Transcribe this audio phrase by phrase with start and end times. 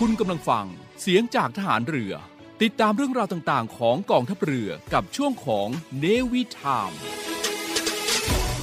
[0.00, 0.66] คุณกำลังฟัง
[1.00, 2.12] เสียงจากทหารเรือ
[2.62, 6.92] ติดตามเรื่องราวต่างๆ ของกองทัพเรือกับช่วงของเนวิทาม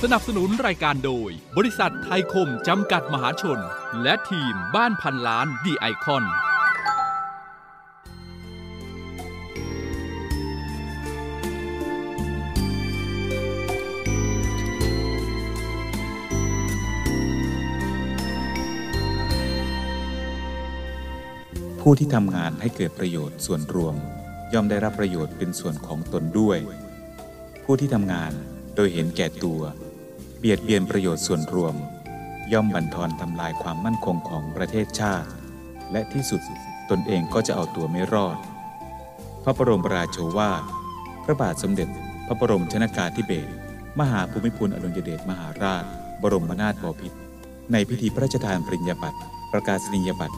[0.01, 3.59] สนับสนุนรายการโดย บริษัทไทยคมจำกัดมหาชน
[4.03, 6.23] และทีมบ้านพันล้านดีไอคอน
[21.87, 23.95] ผู้ที่ทำงานให้เกิดประโยชน์ส่วนรวม
[24.53, 26.59] ย่อมได้รับประโยชน์เป็นส่วนของตนด้วย
[27.63, 28.31] ผู้ที่ทำงาน
[28.75, 29.61] โดยเห็นแก่ตัว
[30.39, 31.75] เบียดเบียนประโยชน์ส่วนรวม
[32.53, 35.29] ย่อมบั่นทอนทำลายความมั่นคงของประเทศชาติ
[35.91, 36.41] และที่สุด
[36.89, 38.37] ตนเองก็จะเอาตัวไม่รอด
[39.43, 40.63] พระบรมราโชวาท
[41.23, 41.89] พระบาทสมเด็จ
[42.27, 43.51] พระบรมชนากาธิเบศร
[43.99, 45.83] มหาภูมิพลอดุลยเดชมหาราช
[46.21, 47.17] บรมนาถบพิตร
[47.71, 49.19] ในพิธีพระราชทานปริญญาบัตร
[49.51, 50.37] ประกาศนียบัตร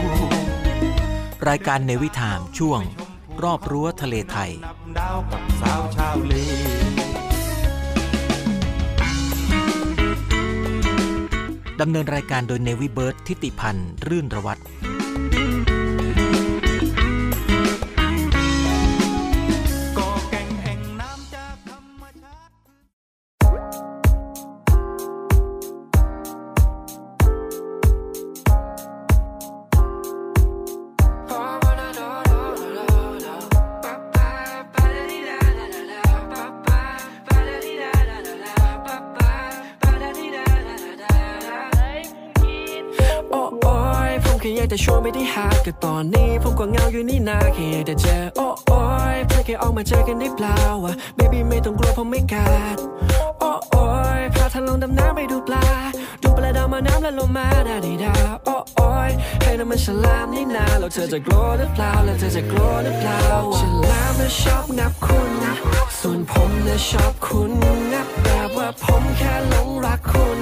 [1.49, 2.81] รายการในวิถามช่วง
[3.43, 4.51] รอบรั้วทะเลไทย
[4.97, 6.33] ดาวกับสาวชาวเล
[11.81, 14.61] ดำเนินรายการโดยเนวิเบิร์ตทิติพันธ์ รื่นระวัตร
[45.85, 48.81] ตอนนี้ผมก็เงาอยู่นี่นาแค่อยากจะเจอโอ้โอ้
[49.15, 52.77] ยเพื่อแค่ออกมาเจอกันได้เปล่าวะ baby ไม่ต้องกลัวผมไม่กัด
[53.39, 53.85] โอ้โอ้
[54.19, 55.65] ยพาท่านลงดำน้ำไปดูปลา
[56.23, 58.13] ดูปลาดาวมาน้ำและลงมาดาดีดา
[58.45, 59.11] โอ้โอ้ย
[59.43, 63.21] ให้น้ำมันฉลามนี่นาแล้วเธอจะกลัวหรือเปล่าแล้วเธอจะกลัวหรือเปล่า
[63.59, 63.61] ฉ
[63.91, 65.31] ลามน่ะชอบงับคุณ
[65.99, 67.51] ส่วนผมน่ะชอบคุณ
[67.93, 70.39] งับแบบว่าผมแค่หลงรักคุณ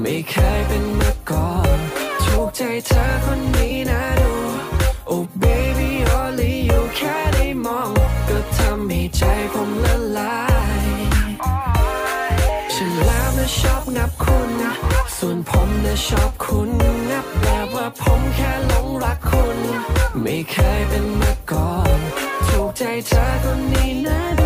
[0.00, 1.78] ไม่เคยเป็นมาก่อน
[2.24, 4.17] ถูกใจเธอคนนี้นะ
[13.98, 14.50] นับคุณ
[15.16, 16.70] ส่วนผมนะชอบคุณ
[17.10, 19.58] งับแบบว่าผมแค่หลงรักคุณ
[20.22, 21.98] ไม่เคยเป็นมาก่อน
[22.48, 24.37] ถูกใจเธอคนนี้นะ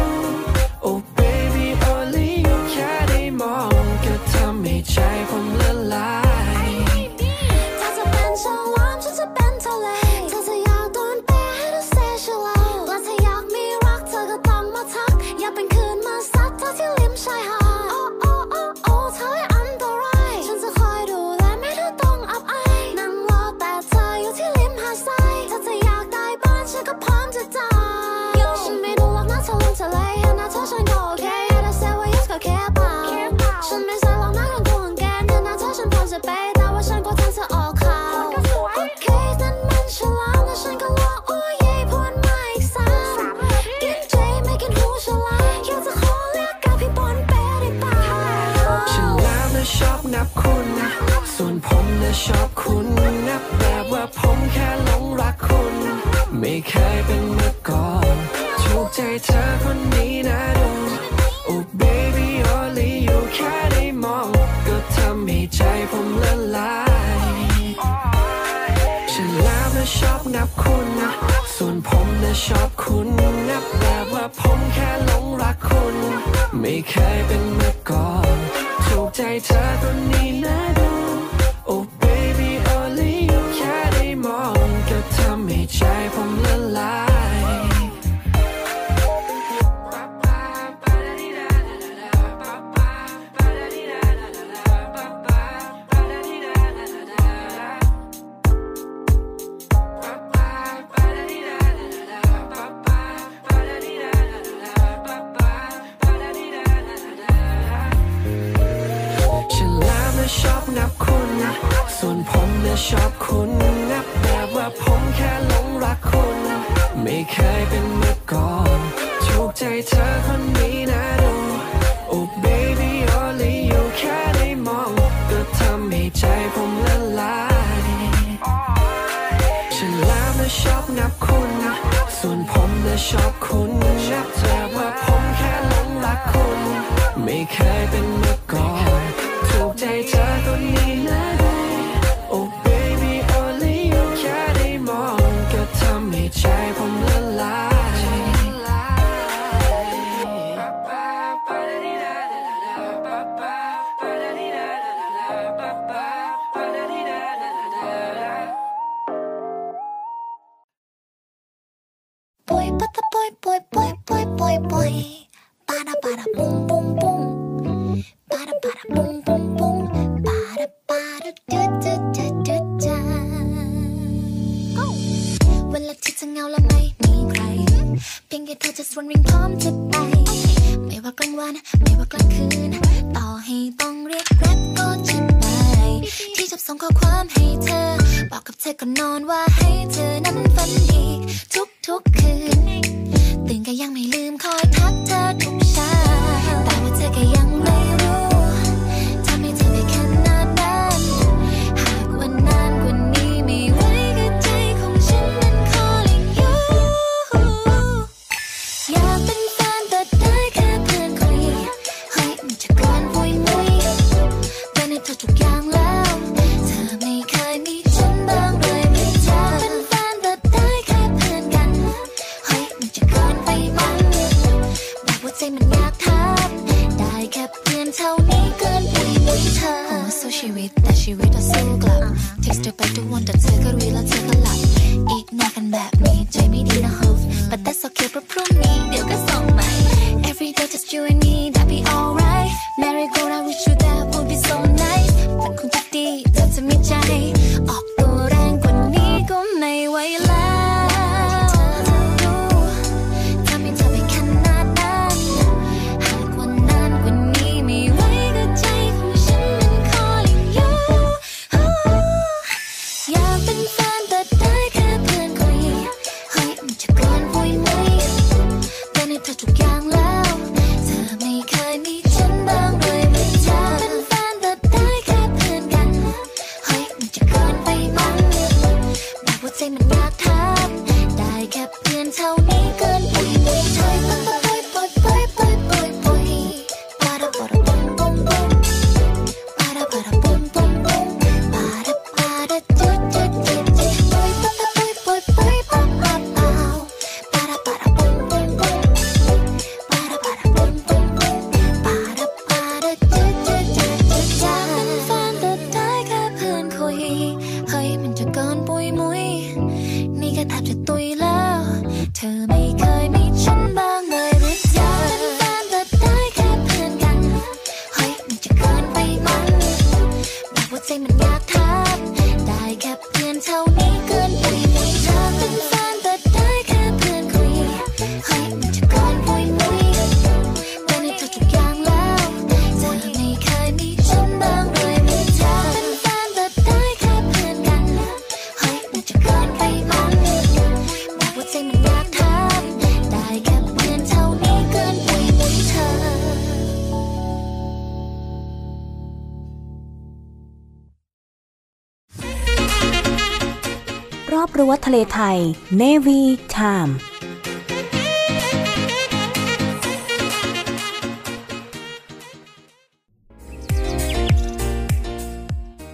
[354.94, 355.38] ลไทย
[355.80, 356.20] Navy
[356.56, 356.92] Time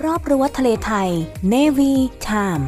[0.04, 1.08] รอบรั้วทะเลไทย
[1.52, 1.92] Navy
[2.28, 2.64] Time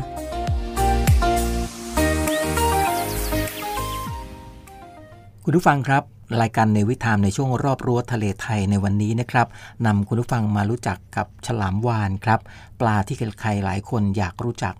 [5.45, 6.03] คุณผู้ฟังครับ
[6.41, 9.47] รายการในวิถามในช่วงรอบรั้วทะเลไทยในวันนี้นะครับ
[9.87, 12.41] นำคุณผู้ฟังมารู้จักกับฉลามวานครับ
[12.81, 14.77] ปลาที่ใครหลายคนอยากรู้จัก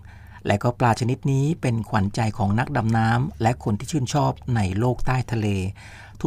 [0.47, 5.47] และก็ปลาชนิดนี้เป็นขวัญใจของนักดำน้ำและคนที่ชื่นชอบในโลกใต้ทะเล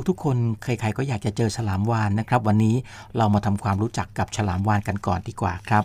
[0.09, 2.77] ทุกๆ คนใครๆก็อยากจะเจอฉลามวานนะครับ วันนี้
[3.17, 5.85] เรามาทำความรู้จักกับฉลามวานกันก่อนดีกว่าครับ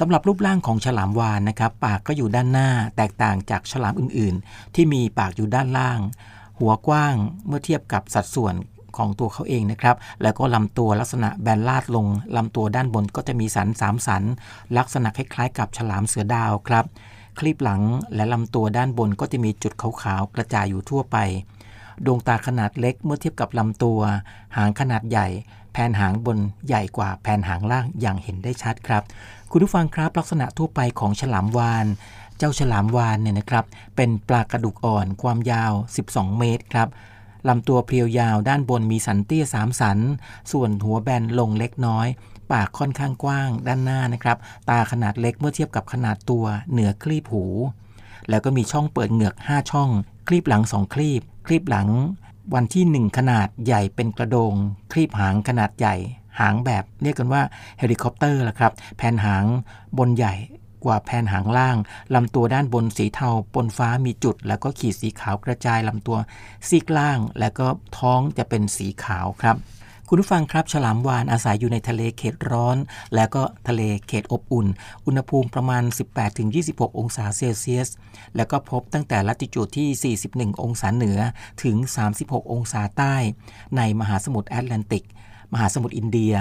[0.00, 5.98] สำหรับรูปร่างของฉลามวานนะครับ ปากก็อยู่ด้านหน้าแตกต่างจากฉลามอื่นๆ ที่มีปากอยู่ด้านล่าง
[6.60, 7.14] หัวกว้าง
[7.46, 8.54] เมื่อเทียบกับสัดส่วน
[8.96, 14.22] ของตัวเขาเองนะครับ แล้วก็ลำตัวลักษณะแบนลาดลงลำตัวด้านบนก็จะมีสันสามสัน
[14.78, 16.84] ลักษณะคล้ายๆ กับฉลามเสือดาวครับ
[17.40, 17.82] คลีบหลัง
[18.14, 21.16] และลำตัวด้านบนก็จะมีจุดขาวๆกระจายอยู่ทั่วไป
[22.04, 24.00] ดวงตาขนาดเล็กเมื่อเทียบกับลำตัว
[24.56, 25.28] หางขนาดใหญ่
[25.72, 29.02] แผ่นหางบนใหญ่กว่าแผ่นหางล่างอย่างเห็นได้ชัดครับ
[29.50, 31.86] คุณผู้ฟังครับลักษณะทั่วไปของฉลามวาน
[32.38, 33.64] เจ้าฉลามวานเนี่ยนะครับ
[33.96, 35.72] เป็นปลากระดูกอ่อนความยาว
[36.06, 36.88] 12 เมตรครับ
[37.48, 39.98] ลำตัวเพรียวยาวด้านบนมีสันเตี้ยสามสัน
[40.52, 42.06] ส่วนหัวแบนลงเล็กน้อย
[42.52, 44.38] ปากค่อนข้างกว้างด้านหน้านะครับ
[44.70, 47.44] ตาขนาดเล็กเมื่อเทียบกับขนาดตัวเหนือคลีบหู
[48.30, 49.90] แล้วก็มีช่องเปิดเหงือก 5 ช่อง
[50.28, 51.88] คลีบหลัง 2 คลีบ คลีบหลัง
[52.54, 54.54] วันที่ 1 ขนาดใหญ่เป็นกระโดง
[54.92, 55.96] คลีบหางขนาดใหญ่
[56.40, 57.42] หางแบบเรียกกันว่า
[57.78, 59.44] เฮลิคอปเตอร์ละครับแผ่นหาง
[59.98, 60.34] บนใหญ่
[60.84, 61.76] กว่าแผ่นหางล่าง
[62.14, 66.18] ลำตัวด้านบนสีเทาปนฟ้ามีจุด แล้วก็ขีดสีขาวกระจายลำตัว
[66.68, 67.66] ซีกล่าง แล้วก็
[67.98, 69.56] ท้องจะเป็นสีขาวครับ
[70.12, 72.76] คุณผู้ฟังครับ ฉลามวาฬอาศัยอยู่ในทะเลเขตร้อน
[73.14, 74.66] แล้วก็ทะเลเขตอบอุ่น
[75.06, 75.82] อุณหภูมิประมาณ
[76.40, 77.88] 18-26 องศาเซลเซียส
[78.36, 81.18] แล้วก็พบตั้งแต่ละติจูดที่ 41 องศาเหนือ
[81.62, 81.76] ถึง
[82.14, 83.14] 36 องศาใต้
[83.76, 85.04] ในมหาสมุทรแอตแลนติก
[85.52, 86.34] มหาสมุทรอินเดีย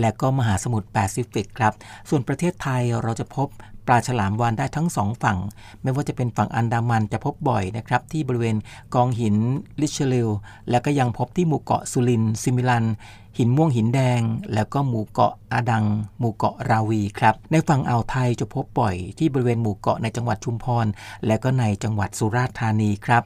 [0.00, 1.72] และก็มหาสมุทรแปซิฟิกครับ
[2.08, 3.48] ส่วนประเทศไทยเราจะพบ
[3.86, 5.38] ปลาฉลามวานได้ทั้งสองฝั่ง
[5.82, 8.56] ไม่ว่าจะเป็นฝั่งอันดามันจะพบบ่อยนะครับ ที่บริเวณ
[8.94, 9.36] กองหิน
[9.80, 10.28] ลิเชลิว
[10.70, 12.84] และก็ยังพบที่หมู่เกาะสุรินทร์ซิมิลัน
[13.38, 14.20] หินม่วงหินแดง
[14.54, 15.84] แล้วก็หมู่เกาะอาดัง
[16.18, 20.86] หมู่เกาะราวีครับ ในฝั่งอ่าวไทยจะพบบ่อย ที่บริเวณหมู่เกาะในจังหวัดชุมพร
[21.26, 23.22] และก็ในจังหวัดสุราษฎร์ธานีครับ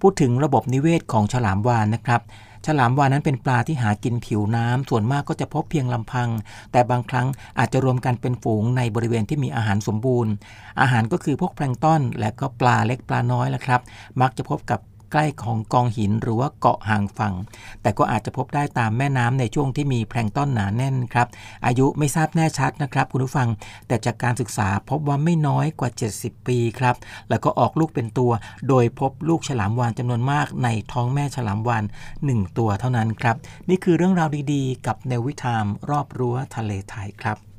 [0.00, 2.20] พูดถึงระบบนิเวศของฉลามวานนะครับ
[2.66, 6.28] ฉลามวานนั้นเป็นปลาที่หากินผิวน้ำส่วนมากก็จะพบเพียงลำพัง
[6.72, 7.26] แต่บางครั้ง
[7.58, 10.32] อาจจะรวมกันเป็นฝูงในบริเวณที่มีอาหารสมบูรณ์
[10.80, 13.80] อาหารก็คือพวกแพลงต้อนและก็ปลาเล็กปลาน้อยแหละครับ
[14.20, 14.80] มักจะพบกับ
[15.12, 17.34] ใกล้ของกองหินหรือว่าเกาะห่างฝั่ง
[17.82, 21.28] แต่ก็อาจจะพบได้ตามแม่น้ำในช่วงที่มีแพลงต้นหนาแน่นครับ
[21.66, 23.48] อายุไม่ทราบแน่ชัดนะครับคุณผู้ฟัง
[23.86, 26.96] แต่จากการศึกษาพบว่าไม่น้อยกว่า 70 ปีครับ
[27.28, 28.32] แล้วก็ออกลูกเป็นตัว
[28.68, 31.84] โดยพบลูกฉลามวานจำนวนมากในท้องแม่ฉลามวาน
[32.20, 33.36] 1ตัวเท่านั้นครับ
[33.68, 37.51] นี่คือเรื่องราวดีๆ กับเนวิทามรอบรั้วทะเลไทยครับ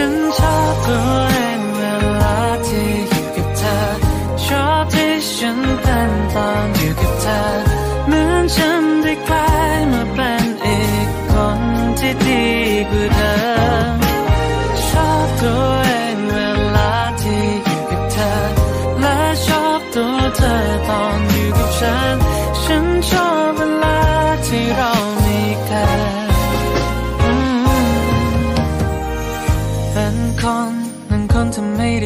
[0.00, 1.80] ฉันชอบตัวเองเว
[2.22, 3.78] ลาที่อยู่กับเธอ
[4.46, 7.40] ชอบที่ฉันเป็นตอนอยู่กับเธอ
[8.06, 11.60] เหมือนฉันได้กลายมาเป็นอีกคน
[11.98, 12.46] ที่ดี
[12.90, 13.32] กว่าเดิ
[13.96, 13.97] ม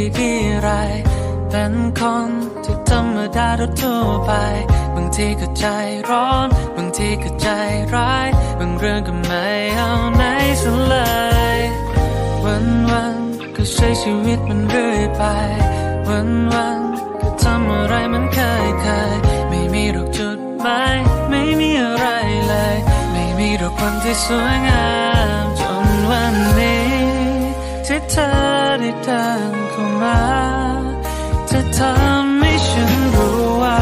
[0.02, 0.70] ไม่ได้ดีไร
[1.50, 2.30] เป็นคน
[2.64, 3.48] ที่ธรรมดา
[3.80, 4.32] ทั่วไป
[4.94, 5.64] บางทีก็ใจ
[6.08, 7.48] ร้อน บางทีก็ใจ
[7.94, 8.28] ร้าย
[8.58, 10.22] บางเรื่องก็ไม่เอาไหน
[10.62, 10.96] ซะเล
[11.56, 11.58] ย
[12.44, 13.18] วันวัน
[13.56, 15.22] ก็ใช้ชีวิตมันเรื่อยไป
[16.08, 16.80] วันวัน
[17.20, 19.14] ก็ทำอะไรมันเคยเคย
[19.48, 20.96] ไม่มีดอกจุดหมาย
[21.30, 22.06] ไม่มีอะไร
[22.48, 22.76] เลย
[23.12, 24.91] ไม่มีดอกวันที่สวยงาม
[28.14, 28.28] เธอ
[28.80, 30.20] ได้เดินเข้ามา
[31.50, 33.80] จะทำให้ฉันรู้ว่า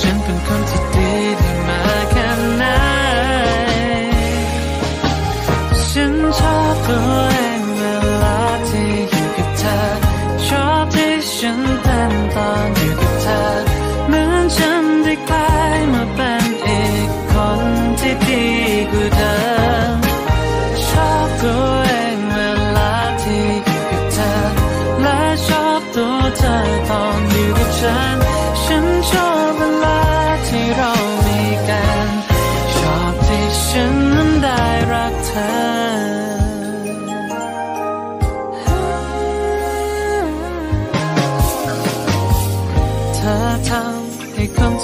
[0.00, 2.64] ฉันเป็นคนที่ดีได้มาแค่ไหน
[5.88, 7.82] ฉันชอบตัวเองเว
[8.22, 9.78] ลาที่อยู่กับเธอ
[10.46, 13.42] ชอบที่ฉันเป็นตอนอยู่กับเธอ
[14.08, 16.45] เหมือนฉันได้กลายมาเป็น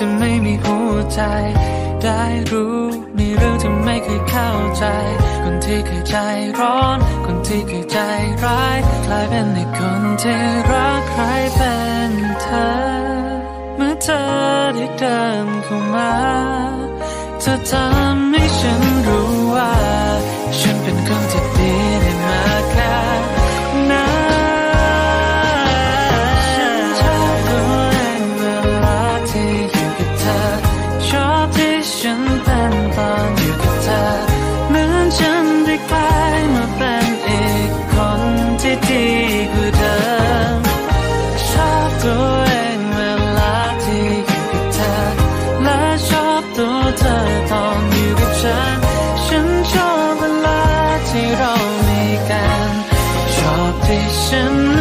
[0.03, 1.21] ให้คนที่ไม่มีหัวใจ
[2.03, 2.81] ได้รู้
[3.19, 4.85] มีเรื่องที่ไม่เคยเข้าใจ
[5.45, 6.17] คนที่เคยใจ
[6.59, 7.99] ร้อน คนที่เคยใจ
[8.45, 10.41] ร้าย กลายเป็นในคนที่
[10.71, 11.23] รักใคร
[11.57, 11.77] เป็
[12.09, 12.69] นเธอ
[13.77, 14.23] เมื่อเธอ
[14.75, 16.13] ได้เดินเข้ามา
[17.41, 19.73] เธอทำให้ฉันรู้ว่า
[20.59, 21.52] ฉันเป็นคนที่
[53.93, 54.72] ที่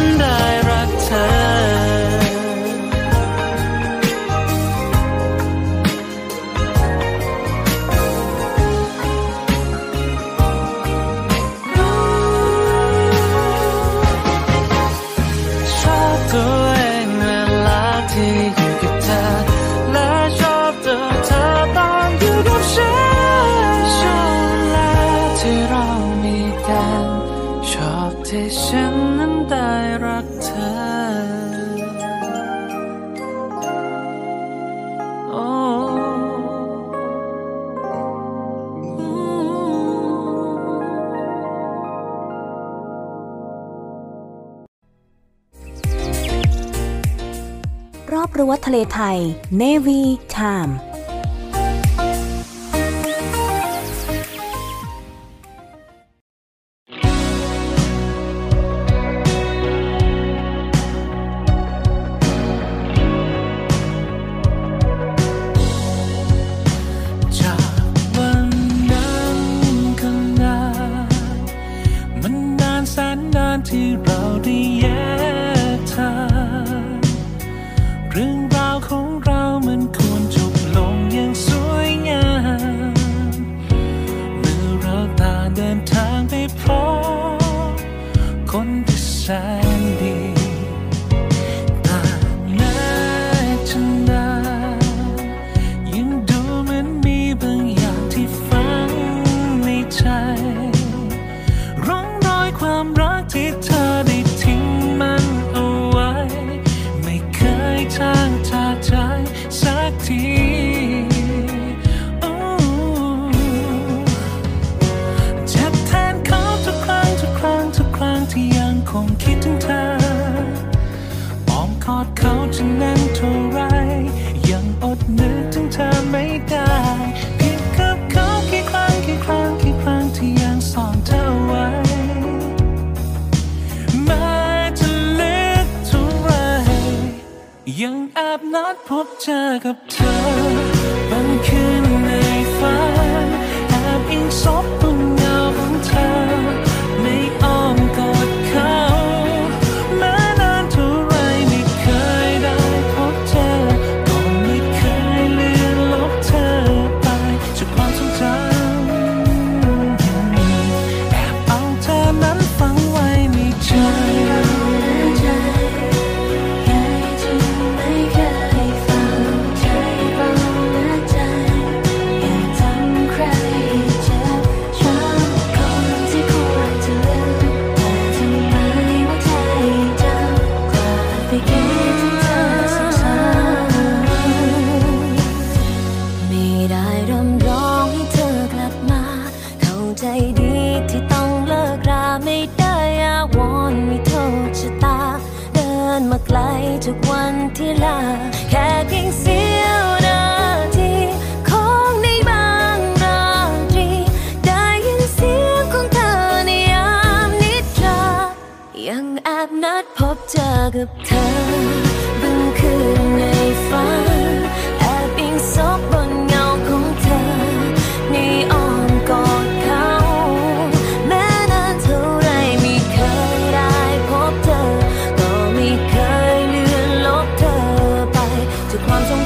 [48.93, 49.17] ไทย
[49.61, 50.01] Navy
[50.35, 50.71] Time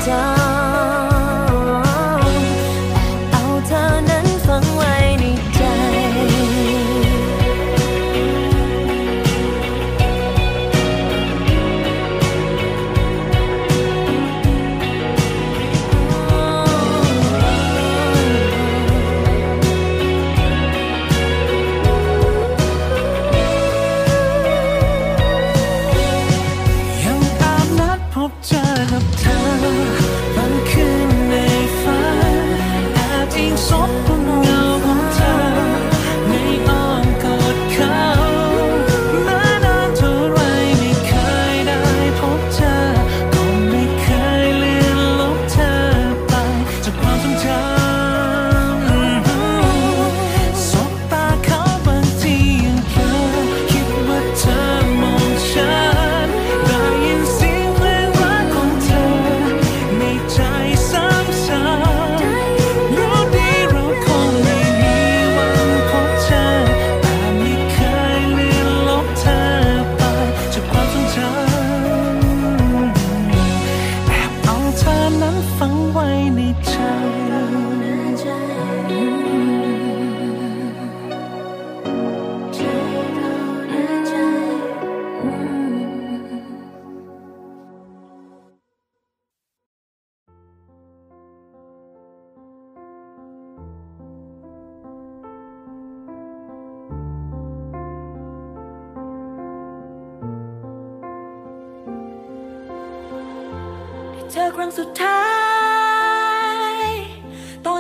[0.09, 0.36] จา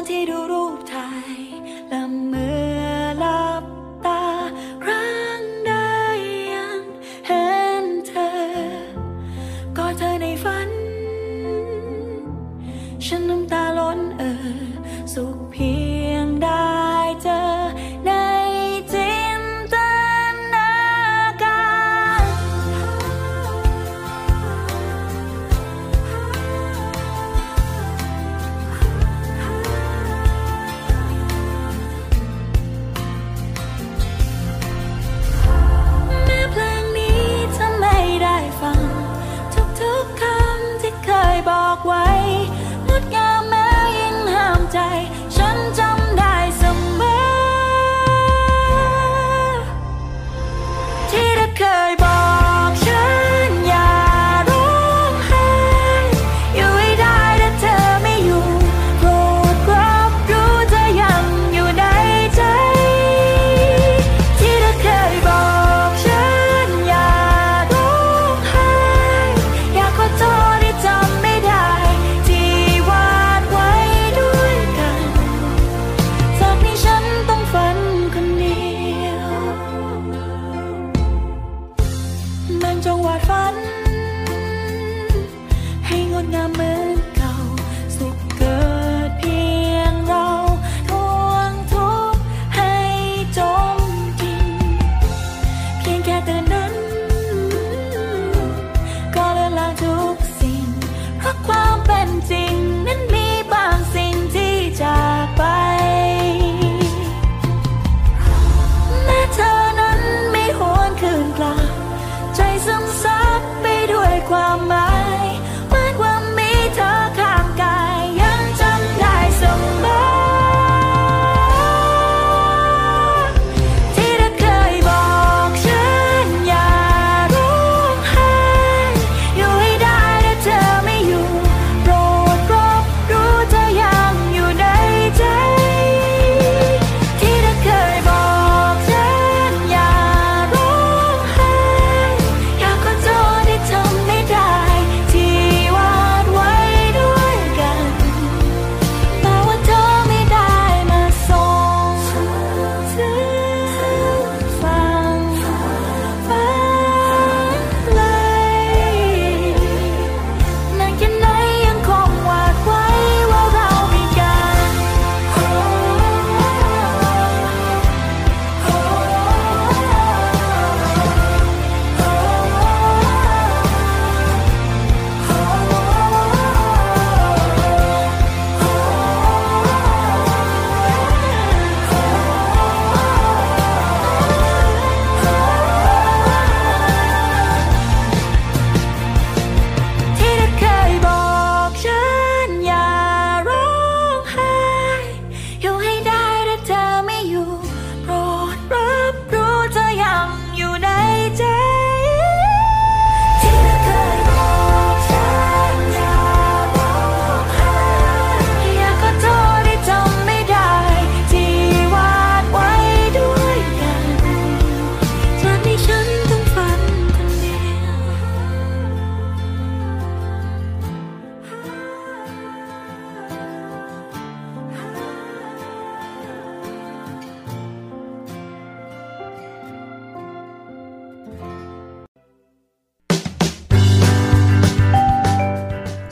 [0.08, 0.55] ตอน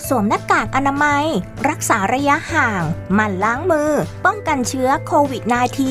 [0.08, 1.24] สวมหน้ากากอนามัย
[1.68, 2.82] รักษาระยะห่าง
[3.14, 3.90] หมั่นล้างมือ
[4.24, 5.42] ป้องกันเชื้อโควิด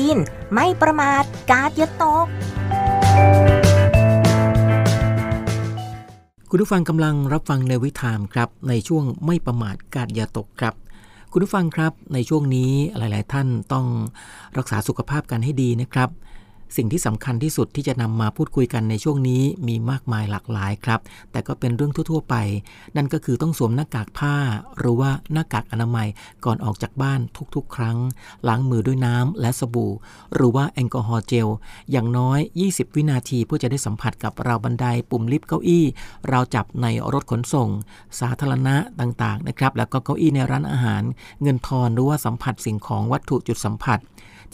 [0.02, 2.26] -19 ไม่ประมาทกาดอยาตก
[6.50, 10.74] คุณผู้ฟังกำลังรับฟังในวิถามครับ ในช่วงไม่ประมาทกาดยาตกครับ
[11.32, 13.86] คุณผู้ฟังครับในช่วงนี้หลาย ๆ ท่านต้อง
[14.58, 16.08] รักษาสุขภาพกันให้ดีนะครับ
[16.76, 21.00] สิ่งที่สำคัญที่สุดที่จะนำมาพูดคุยกันในช่วงนี้มีมากมายหลากหลายครับ
[21.32, 22.36] แต่ก็เป็นเรื่องทั่ว ๆ ไป
[22.96, 24.34] นั่นก็คือต้องสวมหน้ากากผ้า
[24.78, 26.08] หรือว่าหน้ากากอนามัย
[26.44, 27.20] ก่อนออกจากบ้าน
[27.54, 27.98] ทุกๆ ครั้ง
[28.48, 29.92] ล้างมือด้วยน้ำและสบู่
[30.34, 31.48] หรือว่าแอลกอฮอล์เจล
[31.90, 35.84] อย่างน้อย 20 วินาทีเพื่อจะได้สัมผัสกับราวบันไดปุ่มลิฟต์เก้าอี้
[36.32, 37.68] ราวจับในรถขนส่ง
[38.20, 41.02] สาธารณะต่างๆนะครับแล้วก็เก้าอี้ในร้านอาหาร
[41.42, 44.00] เงินทอนหรือว่าสัมผัสสิ่งของวัตถุจุดสัมผัส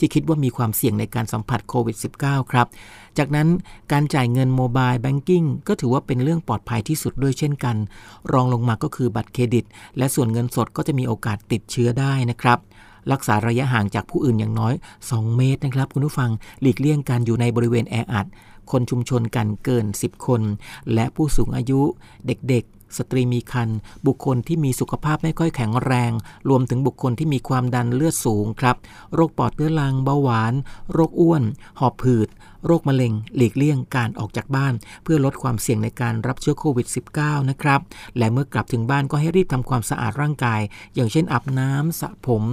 [0.01, 2.67] ที่คิดว่ามีความเสี่ยงในการสัมผัสโควิด -19 ครับ
[3.17, 3.47] จากนั้น
[3.91, 7.75] การจ่ายเงิน mobile banking ก็ถือว่าเป็นเรื่องปลอดภัยที่สุดด้วยเช่นกัน
[8.31, 9.65] รองลงมาก็คือบัตรเครดิต
[9.97, 12.59] และส่วนเงินสดก็จะมีโอกาสติดเชื้อได้นะครับ
[13.11, 14.73] รักษาระยะห่างจากผู้อื่นอย่างน้อย
[15.05, 18.27] 2 เมตรนะครับ คุณผู้ฟังหลีกเลี่ยงการอยู่ในบริเวณแออัด
[18.71, 20.41] คนชุมนุมกันเกิน 10 คน
[20.93, 21.81] และผู้สูงอายุ
[22.27, 23.77] เด็กๆ สตรีมีครรภ์
[24.07, 26.11] บุคคลที่มีสุขภาพไม่ค่อยแข็งแรง
[26.49, 28.75] รวมถึงบุคคลที่มีความดันเลือดสูงครับ
[29.15, 30.53] โรคปอดเรื้อรังเบาหวาน
[30.91, 31.43] โรคอ้วน
[31.79, 32.27] หอบผืด
[32.65, 37.79] โรคมะเร็ง หลีกเลี่ยงการออกจากบ้าน เพื่อลดความเสี่ยงในการรับเชื้อโควิด -19 นะครับ
[38.17, 40.61] และเมื่อกลับถึงบ้านก็ให้รีบทำความสะอาดร่างกาย
[40.95, 42.43] อย่างเช่นอาบน้ำสระผม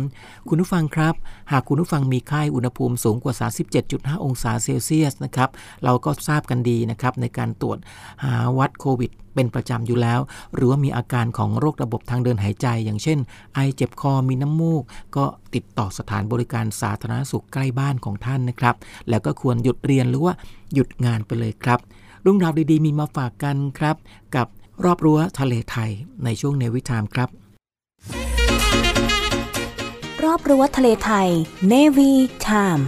[0.48, 1.14] คุณผู้ฟังครับ
[1.52, 3.34] หากคุณผู้ฟังมีไข้อุณหภูมิสูงกว่า
[3.80, 5.50] 37.5 องศาเซลเซียสนะครับ
[5.84, 7.78] เราก็ทราบกันดีนะครับในการตรวจ
[8.24, 10.20] หาวัดโควิดเป็นประจำอยู่แล้ว
[10.54, 13.18] หรือว่ามีอาการของโรคระบบทางเดินหายใจ อย่างเช่น
[13.54, 14.82] ไอเจ็บคอมีน้ำมูก
[15.16, 18.76] ก็ติดต่อสถานบริการสาธารณสุขใกล้บ้านของท่านนะครับ
[19.08, 20.34] แล้วก็ควรหยุดเรียนหรือว่า
[20.74, 21.78] หยุดงานไปเลยครับ
[22.22, 23.96] เรื่องราวดีๆ มีมาฝากกันครับ
[24.36, 24.46] กับ
[24.84, 25.90] รอบรั้วทะเลไทย
[26.24, 27.28] ในช่วงเนวิทามครับ
[30.24, 31.28] รอบรั้วทะเลไทย
[31.72, 32.12] Navy
[32.46, 32.82] Time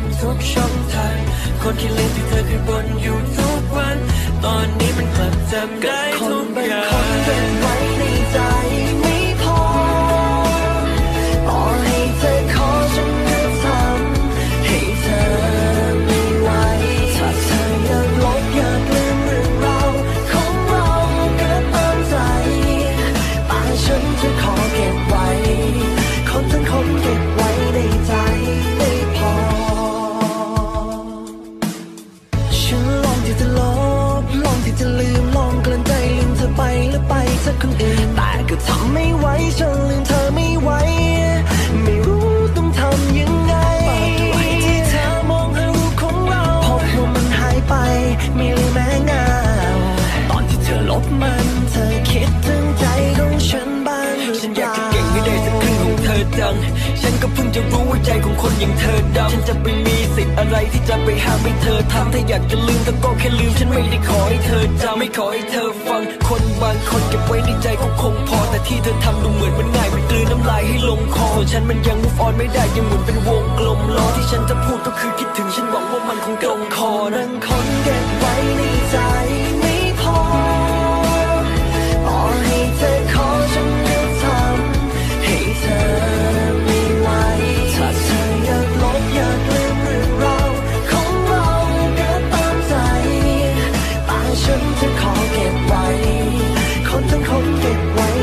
[0.00, 1.16] นทุกช่องทาง
[1.62, 3.98] คนที่เล่นที่เธอเคยบนอยู่ทุกวัน
[4.44, 6.84] ตอนนี้มันกลับจำได้ทุกอย่า
[7.94, 7.95] ง
[58.40, 78.96] คนอย่างเธอดำจะไปมีสิทธิ์อะไรที่จะไปห้ามให้เธอทำถ้าอยากจะลืมก็ก็แค่ลืมฉันไม่ได้ขอให้เธอจำไม่ขอให้เธอฟัง คนบางคนเก็บไว้ในใจก็คงพอ แต่ที่เธอทำดูเหมือนมันง่ายมันกลืนน้ำลายให้ลงคอฉันมันยังมุฟออนไม่ได้ยังหมุนเป็นวงกลมล้อที่ฉันจะพูดก็คือคิดถึงฉันบอกว่ามันคงตรงคอนั่งคอนเก็บไว้ในใจ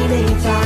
[0.08, 0.63] 你在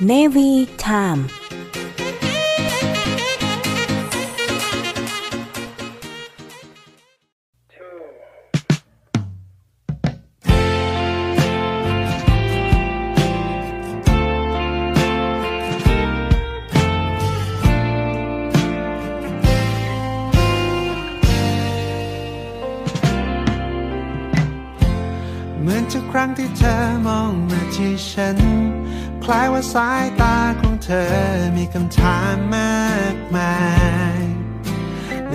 [0.00, 1.28] Navy Time.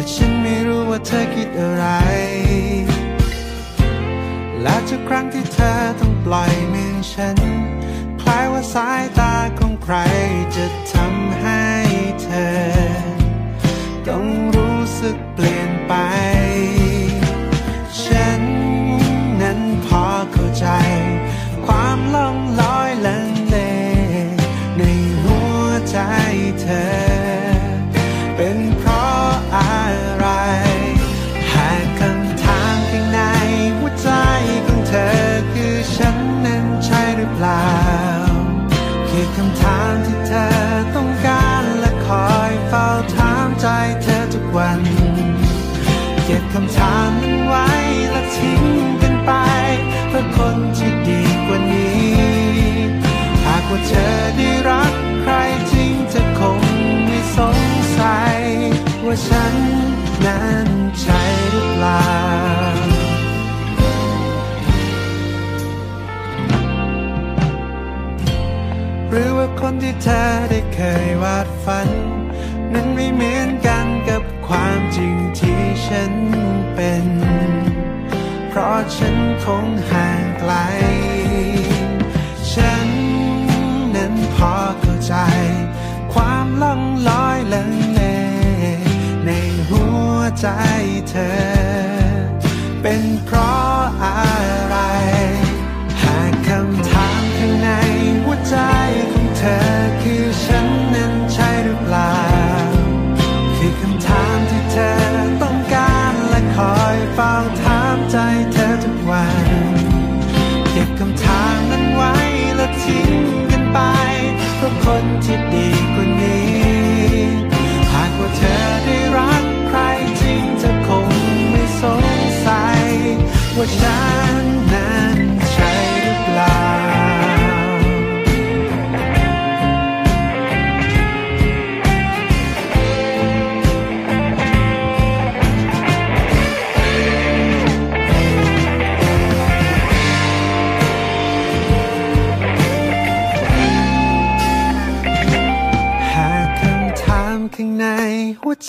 [0.01, 1.85] แต่ฉันไม่รู้ว่าเธอคิดอะไร
[4.61, 7.37] และทุกครั้งที่เธอต้องปล่อยมือฉัน
[8.21, 9.95] คล้ายว่าสายตาของใคร
[10.55, 11.63] จะทำให้
[12.21, 12.27] เธ
[12.77, 12.80] อ
[59.13, 59.55] ว่าฉัน
[60.25, 60.67] นั้น
[61.01, 62.05] ใช่หรือเปล่า
[69.09, 71.89] หรือว่าคนที่เธอได้เคยวาดฝัน
[72.73, 76.13] นั้นไม่เหมือนกันกับความจริงที่ฉัน
[76.75, 77.05] เป็น
[78.49, 80.53] เพราะฉันคงห่างไกล
[82.51, 82.89] ฉัน
[83.95, 85.15] นั้นพอเข้าใจ
[86.13, 88.00] ความล่องลอยลังเลในหัว
[90.39, 90.47] ใจ
[91.09, 91.31] เธอ
[92.81, 93.70] เป็นเพราะ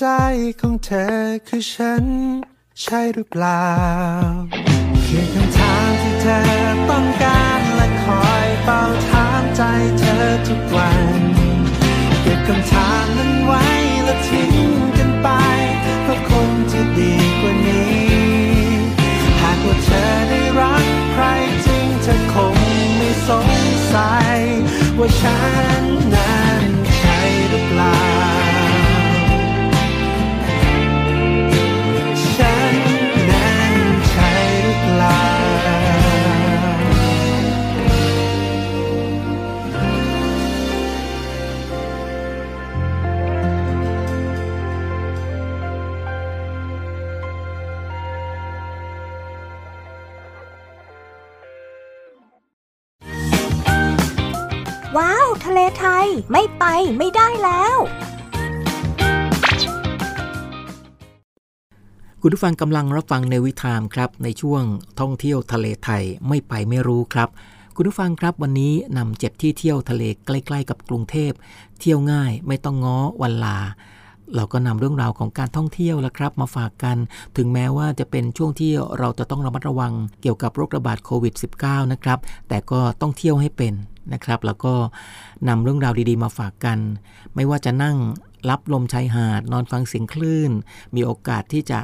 [0.07, 0.11] ใจ
[0.61, 1.15] ของเธอ
[1.49, 2.05] คือฉัน
[2.83, 3.67] ใช่หรือเปล่า
[5.07, 6.41] คือคำถามที่เธอ
[6.91, 9.63] ต้องการและคอยเป้าถามใจ
[9.99, 11.32] เธอทุกวัน
[56.31, 56.65] ไม่ไป
[56.99, 57.77] ไม่ได้แล้ว
[62.21, 64.63] คุณผู้ฟังกำลังรับฟังในวิถามครับ ในช่วง
[65.01, 67.29] ท่องเที่ยวทะเลไทยไม่ไปไม่รู้ครับ
[67.77, 71.33] คุณผู้ฟังครับวันนี้นำเจ็บที่เที่ยวทะเลใกล้ ๆ กับกรุงเทพ
[71.81, 73.59] เที่ยวง่ายไม่ต้องง้อวันลา
[74.37, 76.97] เราก็นำเรื่องราวของการท่องเที่ยวละครับ มาฝากกัน
[77.37, 82.19] ถึงแม้ว่าจะเป็นช่วงที่เราจะต้องระมัดระวังเกี่ยวกับโรคระบาดโควิด -19 นะครับ
[82.49, 83.75] แต่ก็ต้องเที่ยวให้เป็น
[84.13, 84.75] นะครับ แล้วก็
[85.49, 86.79] นำเรื่องราวดีๆ มาฝากกัน
[87.35, 87.97] ไม่ว่าจะนั่ง
[88.51, 90.51] รับลมชายหาด นอนฟังเสียงคลื่น
[90.95, 91.81] มีโอกาสที่จะ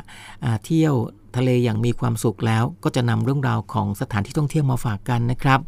[0.65, 0.95] เที่ยว
[1.37, 5.61] ทะเลอย่างมีความสุขแล้ว ก็จะนำเรื่องราวของสถานที่ท่องเที่ยวมาฝากกันนะครับ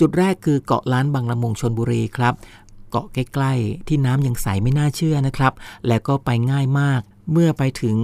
[0.00, 2.34] จุดแรกคือเกาะล้านบางละมุงชนบุรีครับ
[2.90, 5.52] เกาะใกล้ๆ ที่น้ำยังใสไม่น่าเชื่อนะครับ
[5.86, 7.00] และก็ไปง่ายมาก
[7.32, 7.96] เมื่อไปถึง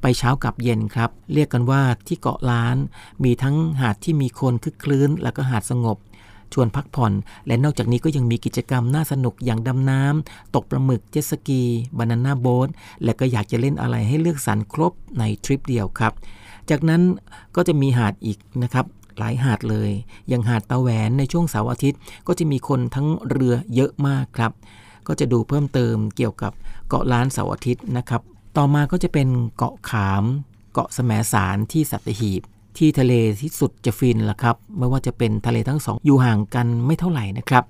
[0.00, 2.76] ไปเช้ากับเย็นครับ เรียกกันว่าที่เกาะล้าน
[3.24, 5.98] มีทั้งหาดที่มีคนคึกคลื้น แล้วก็หาดสงบ
[6.52, 7.12] ชวนพักผ่อน
[7.46, 11.62] และนอกจากนี้ก็ยังมีกิจกรรมน่าสนุกอย่างดำน้ำตกปลาหมึกเจ็ตสกี
[11.98, 12.68] บานาน่าโบ๊ท
[13.04, 16.12] และก็อยากจะเล่นอะไรให้เลือกสรรครบในทริปเดียวครับ
[16.70, 17.02] จากนั้น
[17.56, 18.86] ก็จะมีหาดอีกนะครับ
[19.18, 19.90] หลายหาดเลย
[20.28, 24.52] อย่างหาดตาแหวนในช่วงเสาร์อาทิตย์ ก็จะมีคนทั้งเรือเยอะมากครับ
[25.06, 26.52] ก็จะดูเพิ่มเติมเกี่ยวกับ
[26.88, 28.22] เกาะล้านเสาร์อาทิตย์นะครับ
[28.56, 30.24] ต่อมาก็จะเป็นเกาะขาม
[30.72, 32.42] เกาะแสมสารที่สัตหีบ
[32.78, 33.12] ที่ทะเล
[33.42, 37.64] ที่สุดจะฟินล่ะครับ ไม่ว่าจะเป็นทะเลทั้งสองอยู่ห่างกันไม่เท่าไหร่นะครับ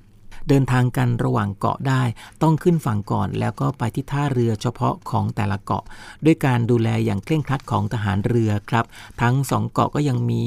[0.48, 2.02] เดินทางกันระหว่างเกาะได้
[2.42, 5.84] ต้องขึ้นฝั่งก่อนแล้วก็ไปที่ท่าเรือเฉพาะของแต่ละเกาะ
[6.24, 8.84] ด้วยการดูแลอย่างเคร่งครัดของทหารเรือครับ
[9.22, 10.40] ทั้งสองเกาะก็ยังมี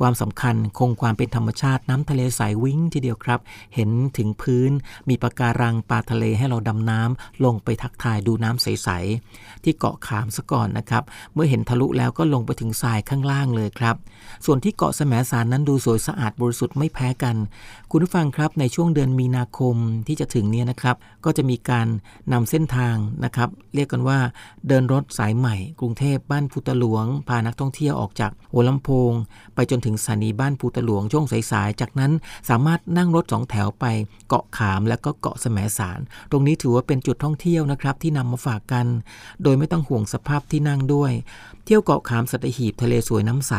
[0.00, 3.40] ความสำคัญคงความเป็นธรรมชาติน้ำทะเลใสวิ่งทีเดียวครับ
[3.74, 4.70] เห็นถึงพื้น
[5.08, 11.02] มีปะการังปลาทะเลให้เราดำน้ำลงไปทักทายดูน้ำใสๆที่เกาะขามซะก่อนนะครับ
[11.34, 13.96] เมื่อเห็นทะลุแล้วก็ลงไปถึงทรายข้างล่างเลยครับ
[14.44, 17.36] ส่วนที่เกาะแสมสารนั้นดูสวยสะอาดบริสุทธิ์ไม่แพ้กัน
[17.90, 19.76] คุณผู้ฟังครับในช่วงเดือนมีนาคม
[20.06, 21.86] ที่จะถึงเนี้นะครับ ก็จะมีการ
[22.32, 24.18] นำเส้นทางนะครับ เรียกกันว่า
[24.68, 29.12] เดินรถสายใหม่ กรุงเทพบ้านพุตหลวง พานักท่องเที่ยวออกจากหัวลำโพง
[29.54, 32.12] ไปจนถึงสถานีบ้านพุตหลวงช่วงสายๆ จากนั้น
[32.48, 33.84] สามารถนั่งรถสองแถวไป
[34.28, 35.98] เกาะขามและก็เกาะแสมสาร
[36.30, 38.86] ตรงนี้ถือว่าเป็นจุดท่องเที่ยวนะครับที่นำมาฝากกัน
[39.42, 41.12] โดยไม่ต้องห่วงสภาพที่นั่งด้วย
[41.64, 43.54] เที่ยวเกาะขามสัตหีบทะเลสวยน้ำใส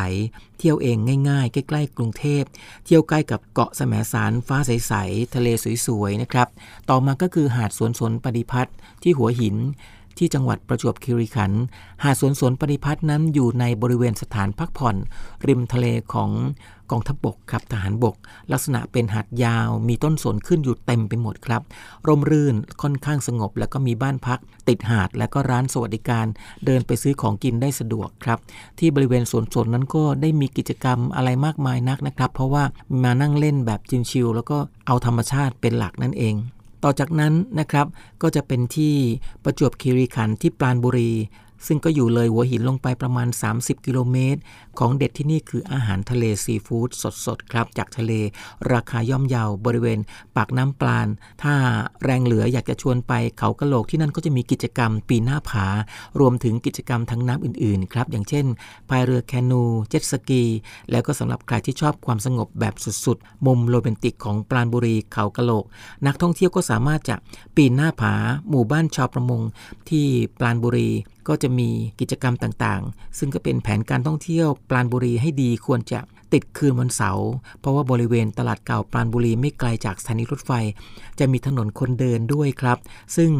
[0.58, 0.96] เที่ยวเอง
[1.30, 2.42] ง่ายๆ ใกล้ๆกรุงเทพ
[2.84, 5.48] เที่ยวใกล้กับเกาะแสมสารฟ้าใสๆทะเล
[5.86, 6.48] สวยๆนะครับ
[6.90, 9.56] ต่อมาก็คือหาดสวนสนปฏิพัฒน์ที่หัวหิน
[10.18, 11.62] ที่จังหวัดประจวบคีรีขันธ์
[12.02, 14.96] หาดสวนสนปฏิพัฒน์นั้นอยู่ในบริเวณสถานพักผ่อน
[15.46, 16.30] ริมทะเลของ
[16.90, 18.16] กองทัพบบกครับทหารบก
[18.52, 21.62] ลักษณะเป็นหาดยาว มีต้นสนขึ้นอยู่เต็มไปหมดครับ
[22.06, 24.38] ร่มรื่นค่อนข้างสงบ แล้วก็มีบ้านพัก
[24.68, 26.26] ติดหาดและก็ร้านสวัสดิการ
[26.66, 28.38] เดินไปซื้อของกินได้สะดวกครับ
[28.78, 32.64] ที่บริเวณสวนสนนั้นก็ได้มีกิจกรรมอะไรมากมายนักนะครับ เพราะว่า
[33.02, 36.34] มานั่งเล่นแบบชิลๆแล้วก็เอาธรรมชาติเป็นหลักนั่นเอง
[36.84, 37.86] ต่อจากนั้นนะครับ
[38.22, 38.94] ก็จะเป็นที่
[39.44, 41.12] ประจวบคีรีขันธ์ที่ปราณบุรี
[41.66, 44.40] ซึ่งก็อยู่เลยหัวหินลงไปประมาณ 30 กิโลเมตร
[44.78, 46.88] ของเด็ดที่นี่คืออาหารทะเลซีฟู้ด
[47.26, 48.12] สดๆครับ จากทะเล
[48.72, 49.98] ราคาย่อมเยาบริเวณ
[50.36, 51.08] ปากน้ำปลาน
[51.42, 51.54] ถ้า
[52.04, 55.66] แรงเหลืออยากจะชวนไปเขากะโหลกที่นั่นก็จะมีกิจกรรมปีนหน้าผา
[56.20, 58.46] รวมถึงกิจกรรมทั้งน้ำอื่นๆครับ อย่างเช่น
[58.88, 60.44] พายเรือแคนูเจ็ตสกี
[60.90, 62.74] แล้วก็สำหรับใครที่ชอบความสงบแบบ
[63.04, 65.64] สุดๆ มุมโรแมนติกของปราณบุรีเขากะโหลก
[66.06, 67.16] นักท่องเที่ยวก็สามารถจะ
[67.56, 68.14] ปีนหน้าผา
[68.48, 69.40] หมู่บ้านชาวประมง
[69.88, 70.06] ที่
[70.38, 70.90] ปราณบุรี
[71.28, 71.68] ก็จะมี
[72.00, 76.00] กิจกรรมต่างๆ ซึ่งก็เป็นแผนการท่องเที่ยวปราณบุรีให้ดีควรจะ
[76.32, 77.28] ติดคืนวันเสาร์
[77.60, 80.52] เพราะว่าบริเวณตลาดเก่าปราณบุรีไม่ไกลจากสถานีรถไฟ
[81.18, 82.78] จะมีถนนคนเดินด้วยครับ
[83.16, 83.30] ซึ่ง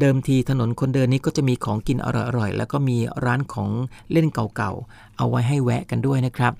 [0.00, 2.06] เดิมทีถนนคนเดินนี้ก็จะมีของกินอ
[2.38, 3.70] ร่อยๆ แล้วก็มีร้านของ
[4.12, 6.52] เล่นเก่าๆ เอาไว้ให้แวะกันด้วยนะครับ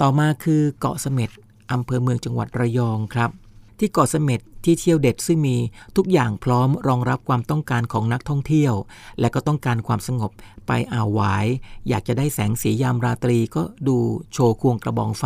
[0.00, 1.30] ต่อมาคือเกาะเสม็ด
[1.72, 3.30] อำเภอเมืองจังหวัดระยองครับ
[3.78, 5.56] ที่เกาะเสม็ด ที่เที่ยวเด็ดซึ่งมี
[5.96, 8.74] ทุกอย่างพร้อมรองรับความต้องการของนักท่องเที่ยว
[9.20, 10.30] และก็ต้องการความสงบ
[10.66, 11.46] ไปอ่าวหวาย
[11.88, 13.96] อยากจะได้แสงสียามราตรีก็ดู
[14.32, 15.24] โชว์ควงกระบองไฟ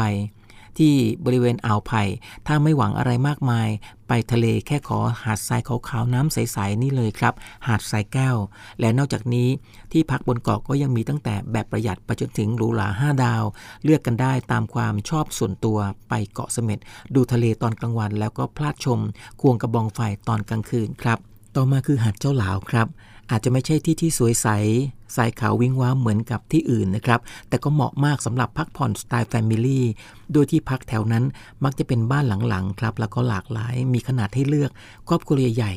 [0.79, 2.03] ที่บริเวณอ่าวไผ่
[2.47, 3.69] ถ้าไม่หวังอะไรมากมาย
[4.09, 7.35] ไปทะเลแค่ขอหาดทรายขาวๆน้ำใสๆนี่เลยครับ
[7.67, 8.37] หาดทรายแก้ว
[8.81, 9.49] และนอกจากนี้
[9.93, 13.43] ที่พักบนเกาะก็ยังมีตั้งแต่แบบประหยัดไปจนถึงหรูหรา5ดาว
[13.85, 16.79] เลือกกันได้ตามความชอบส่วนตัวไปเกาะเสม็ด
[17.15, 19.01] ดูทะเลตอนกลางวัน แล้วก็พลาดชม
[19.41, 21.19] ควงกระบองไฟตอนกลางคืนครับ
[21.57, 22.87] ต่อมาคือหาดเจ้าหลาวครับ
[23.31, 24.49] อาจจะไม่ใช่ที่ที่สวยใส
[25.17, 29.87] ทรายขาววิงว้าเหมือนกับที่อื่นนะครับ แต่ก็เหมาะมากสำหรับพักผ่อนสไตล์ family
[30.33, 31.25] โดยที่พักแถวนั้น
[31.65, 34.71] มักจะเป็นบ้านหลังๆครับ แล้วก็หลากหลายมีขนาดให้เลือก
[35.09, 35.73] ครอบครัวใหญ่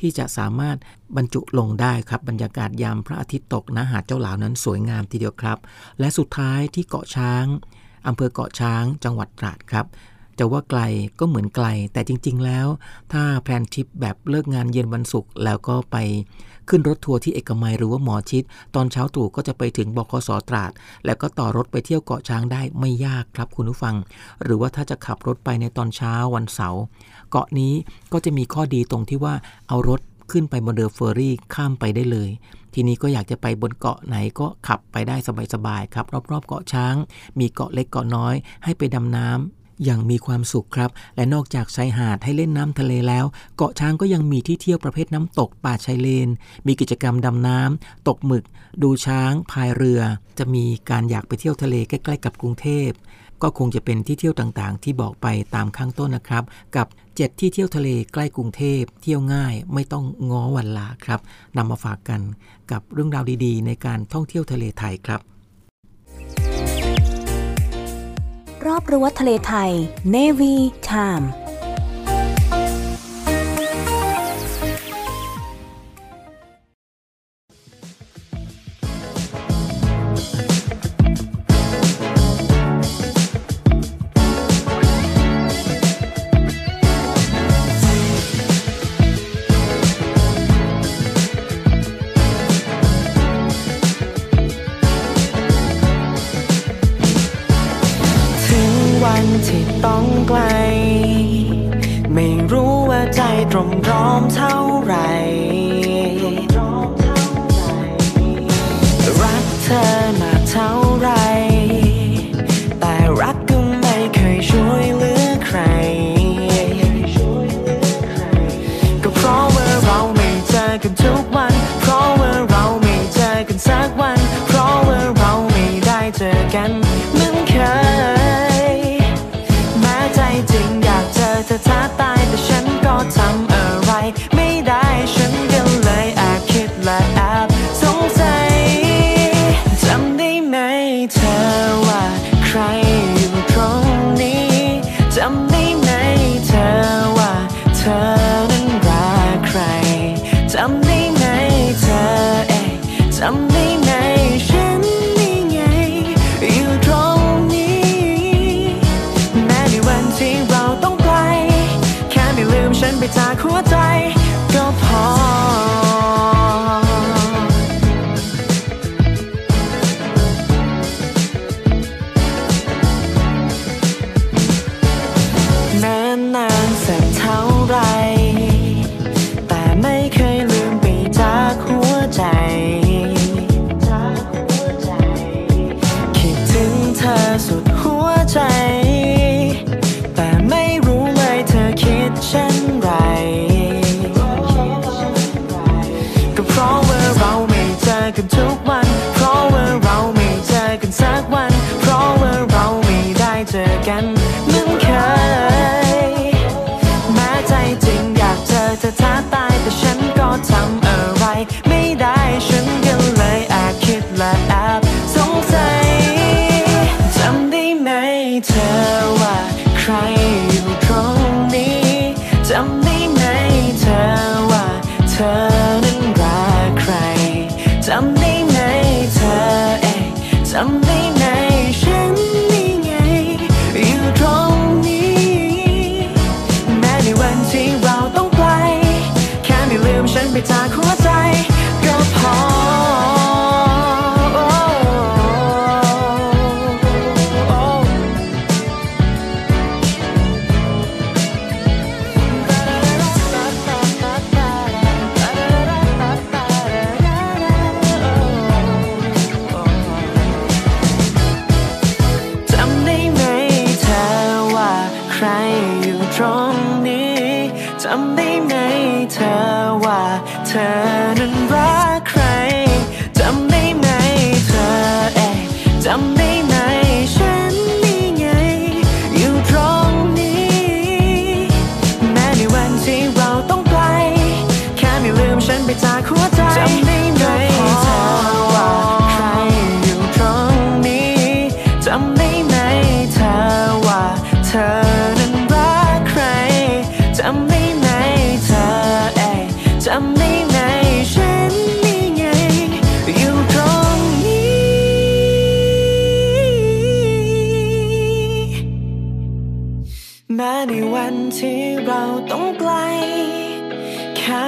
[0.00, 0.76] ที่จะสามารถ
[1.16, 5.58] บรรจุลงได้ครับ บรรยากาศยามพระอาทิตย์ตกนะหาดเจ้าหลาวนั้นสวยงามทีเดียวครับ
[5.98, 7.44] และสุดท้ายที่เกาะช้าง
[8.06, 9.86] อำเภอเกาะช้าง จังหวัดตราดครับ
[10.38, 10.80] จะว่าไกล
[11.18, 12.66] ก็เหมือนไกลแต่จริง ๆ แล้ว
[13.12, 15.96] ถ้า plan ทริปแบบเลิกงานเย็นวันศุกร์แล้วก็ไป
[16.68, 18.44] ขึ้นรถทัวร์ที่เอกมัยหรือว่าหมอชิต
[18.74, 20.70] ตอนเช้าตรู่ก็จะไปถึงบขส.ตราด
[21.04, 23.94] แล้วก็ต่อรถไปเที่ยวเกาะช้างได้ไม่ยากครับคุณผู้ฟัง
[24.44, 26.82] หรือว่าถ้าจะขับรถไปในตอนเช้าวันเสาร์
[27.30, 27.72] เกาะนี้
[28.12, 29.34] ก็จะมีข้อดีตรงที่ว่า
[29.68, 30.00] เอารถ
[30.32, 32.30] ขึ้นไปบนเรือเฟอร์รี่ข้ามไปได้เลย
[32.74, 35.16] ทีนี้ก็อยากจะไปบนเกาะไหนก็ขับไปได้
[35.54, 36.94] สบายๆครับ รอบๆเกาะช้าง
[37.38, 38.34] มีเกาะเล็กเกาะน้อย
[38.64, 43.24] ให้ไปดำน้ำ อย่างมีความสุขครับ และนอกจากชายหาดให้เล่นน้ำทะเลแล้ว
[43.56, 46.28] เกาะช้างก็ยังมีที่เที่ยวประเภทน้ำตกป่าชายเลน
[46.66, 48.44] มีกิจกรรมดำน้ำตกหมึก
[48.82, 50.00] ดูช้าง พายเรือ
[50.38, 52.90] จะมีการอยากไปเที่ยวทะเลใกล้ๆกับกรุงเทพ
[53.42, 56.44] ก็คงจะเป็นที่เที่ยวต่างๆ ที่บอกไปตามข้างต้นนะครับ
[56.76, 61.20] กับ 7 ที่เที่ยวทะเลใกล้กรุงเทพ เที่ยวง่ายไม่ต้องง้อวันลาครับ
[61.56, 62.20] นำมาฝากกัน
[62.70, 65.31] กับเรื่องราวดีๆ ในการท่องเที่ยวทะเลไทยครับ
[68.66, 69.72] รอบรั้วทะเลไทย
[70.14, 70.54] Navy
[70.90, 71.26] Time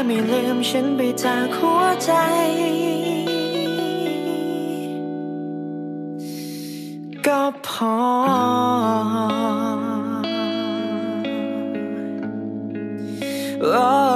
[0.07, 2.13] ไม่ลืมฉันไปจากหัวใจ
[7.27, 7.95] ก็พอ
[13.77, 14.14] oh.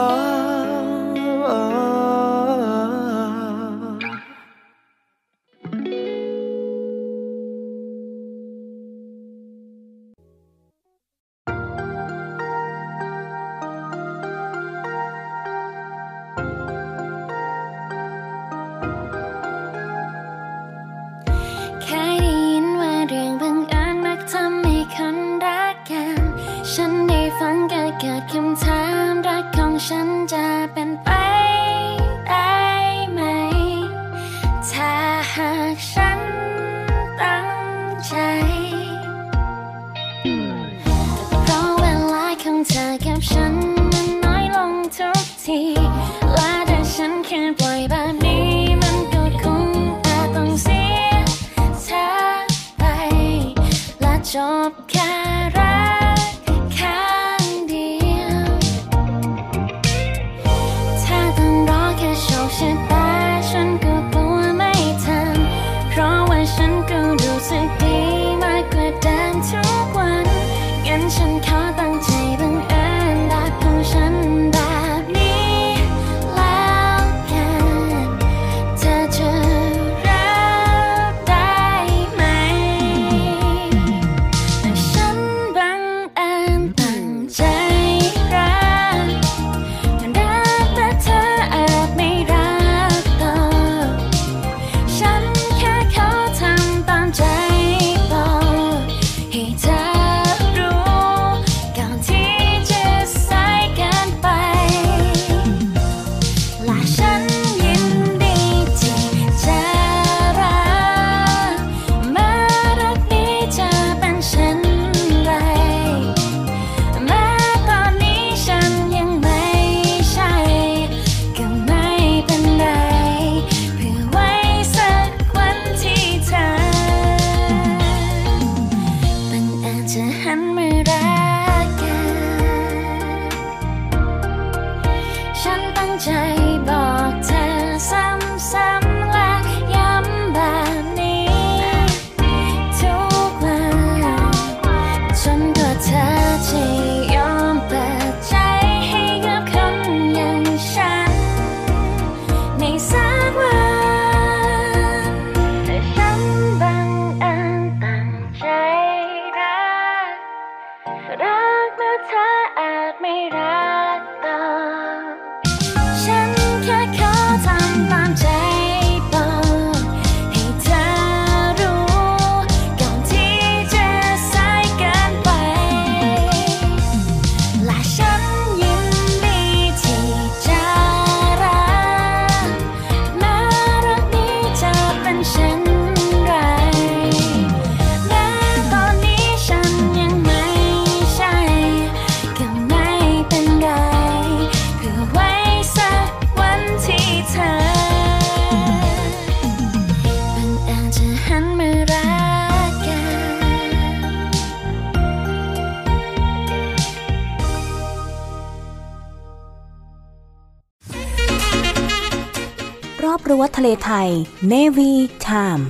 [213.38, 214.08] วทะเลไทย
[214.52, 214.92] Navy
[215.26, 215.64] Time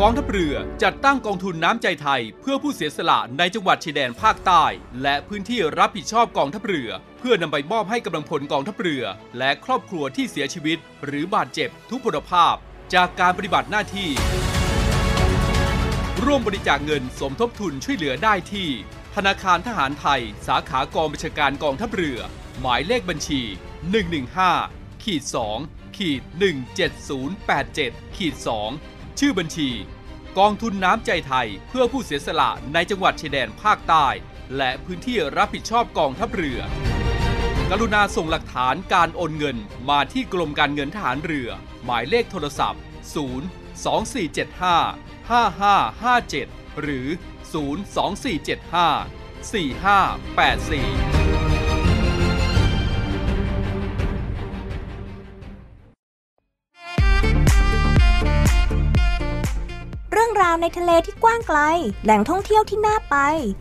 [0.00, 4.64] กองทัพเรือจัดตั้งกองทุนน้ำใจไทย เพื่อผู้เสียสละในจังหวัดชายแดนภาคใต้
[5.02, 9.04] และพื้นที่รับผิดชอบกองทัพเรือ เพื่อนำไปมอบให้กำลังพลกองทัพเรือ
[9.38, 12.54] และครอบครัวที่เสียชีวิต หรือบาดเจ็บทุกพลภาพ
[12.94, 14.10] จากการปฏิบัติหน้าที่
[16.24, 18.68] ร่วมบริจาคเงินสมทบทุนช่วยเหลือได้ที่
[19.20, 22.18] ธนาคารทหารไทย สาขากองบัญชาการกองทัพเรือ
[22.60, 23.40] หมายเลขบัญชี
[24.22, 25.22] 115ขีด
[25.58, 26.22] 2ขีด
[27.38, 28.34] 17087ขีด
[28.76, 29.70] 2ชื่อบัญชี
[30.38, 34.06] กองทุนน้ำใจไทยเพื่อผู้เสียสละในจังหวัดชายแดนภาคใต้
[34.56, 36.60] และพื้นที่รับผิดชอบกองทัพเรือ
[37.70, 39.56] กรุณาส่งหลักฐานการโอนเงิน
[39.90, 41.48] มาที่กรมการเงินทหารเรือ
[41.84, 42.80] หมายเลขโทรศัพท์
[43.44, 47.06] 0 2475 5557 หรือ
[47.52, 49.06] 02475
[49.42, 51.55] 4584
[60.40, 61.58] ราวในทะเลที่กว้างไกล
[62.04, 63.16] แหล่งท่องเที่ยวที่น่าไป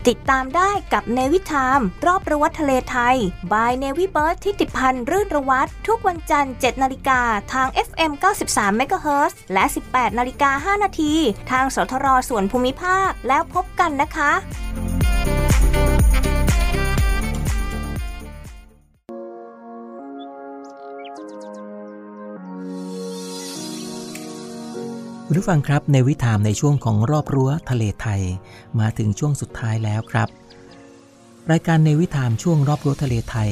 [0.08, 3.18] ติดตามได้กับเนวิทาม รอบรั้วทะเลไทย
[3.52, 7.22] บายเนวิเบิร์ดทิติพันธ์รื่นระวัตทุกวันจันทร์7นาฬิกา
[7.54, 8.12] ทาง FM
[8.48, 11.14] 93 MHz และ 18นาฬิกา5นาที
[11.52, 14.32] ทางสทรส่วนภูมิภาคแล้วพบกันนะคะ
[25.28, 28.22] คุณผู้ฟังครับในวิถามในช่วงของรอบรั้วทะเลไทย
[28.80, 30.28] มาถึงช่วงสุดท้ายแล้วครับ
[31.52, 33.52] รายการในวิถามช่วงรอบรั้วทะเลไทย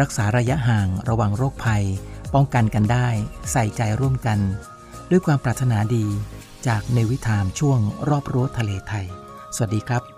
[0.00, 1.84] รักษาระยะห่างระวังโรคภัย
[2.34, 3.08] ป้องกันกันได้
[3.52, 4.38] ใส่ใจร่วมกัน
[5.10, 6.06] ด้วยความปรารถนาดี
[6.66, 7.78] จากในวิถามช่วง
[8.08, 9.06] รอบรั้วทะเลไทย
[9.54, 10.17] สวัสดีครับ